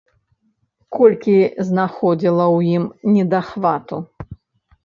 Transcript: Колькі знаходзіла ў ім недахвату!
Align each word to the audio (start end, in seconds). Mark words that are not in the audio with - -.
Колькі 0.99 1.35
знаходзіла 1.69 2.45
ў 2.55 2.59
ім 2.81 3.15
недахвату! 3.17 3.97